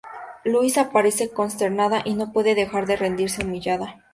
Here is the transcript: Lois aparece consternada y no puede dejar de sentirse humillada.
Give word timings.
Lois 0.43 0.79
aparece 0.79 1.29
consternada 1.29 2.01
y 2.03 2.15
no 2.15 2.33
puede 2.33 2.55
dejar 2.55 2.87
de 2.87 2.97
sentirse 2.97 3.45
humillada. 3.45 3.97